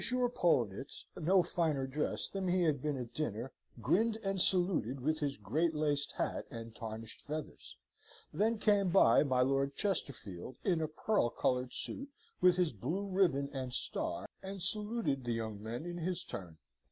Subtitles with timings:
[0.01, 3.51] Poellnitz, no finer dressed than he had been at dinner,
[3.81, 7.77] grinned, and saluted with his great laced hat and tarnished feathers.
[8.33, 12.09] Then came by my Lord Chesterfield, in a pearl coloured suit,
[12.41, 16.57] with his blue ribbon and star, and saluted the young men in his turn.